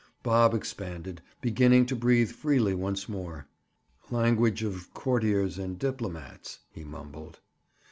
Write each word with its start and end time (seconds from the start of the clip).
Bob 0.23 0.55
expanded, 0.55 1.21
beginning 1.41 1.85
to 1.85 1.95
breathe 1.95 2.31
freely 2.31 2.73
once 2.73 3.07
more. 3.07 3.45
"Language 4.09 4.63
of 4.63 4.91
courtiers 4.95 5.59
and 5.59 5.77
diplomats!" 5.77 6.57
he 6.71 6.83
mumbled. 6.83 7.33
Mrs. 7.35 7.39